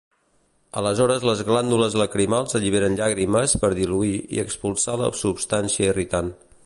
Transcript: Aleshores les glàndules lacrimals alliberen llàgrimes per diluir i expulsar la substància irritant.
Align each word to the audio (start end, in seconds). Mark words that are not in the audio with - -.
Aleshores 0.79 1.25
les 1.29 1.43
glàndules 1.49 1.97
lacrimals 2.01 2.57
alliberen 2.59 2.97
llàgrimes 3.01 3.53
per 3.65 3.71
diluir 3.81 4.17
i 4.39 4.43
expulsar 4.45 4.97
la 5.03 5.11
substància 5.21 5.93
irritant. 5.93 6.35